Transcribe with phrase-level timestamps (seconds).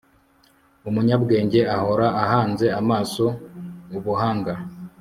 [0.89, 3.25] umunyabwenge ahora ahanze amaso
[3.97, 4.53] ubuhanga